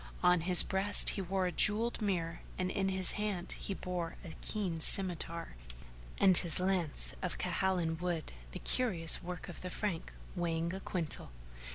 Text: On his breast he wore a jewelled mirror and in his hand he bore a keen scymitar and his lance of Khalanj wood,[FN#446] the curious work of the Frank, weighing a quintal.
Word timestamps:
On 0.23 0.41
his 0.41 0.63
breast 0.63 1.09
he 1.09 1.21
wore 1.21 1.45
a 1.45 1.51
jewelled 1.51 2.01
mirror 2.01 2.39
and 2.57 2.71
in 2.71 2.89
his 2.89 3.11
hand 3.11 3.51
he 3.51 3.75
bore 3.75 4.15
a 4.25 4.33
keen 4.41 4.79
scymitar 4.79 5.49
and 6.17 6.35
his 6.35 6.59
lance 6.59 7.13
of 7.21 7.37
Khalanj 7.37 7.99
wood,[FN#446] 8.01 8.33
the 8.51 8.57
curious 8.61 9.21
work 9.21 9.47
of 9.47 9.61
the 9.61 9.69
Frank, 9.69 10.11
weighing 10.35 10.73
a 10.73 10.79
quintal. 10.79 11.29